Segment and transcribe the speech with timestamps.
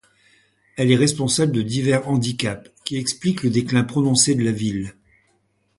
[0.77, 4.95] Elle est responsable de divers handicaps qui expliquent le déclin prononcé de la ville.